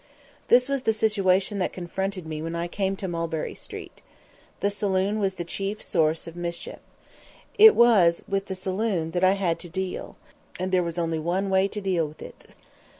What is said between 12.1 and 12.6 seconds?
it.